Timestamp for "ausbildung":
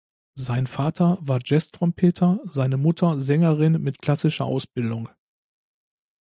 4.45-5.07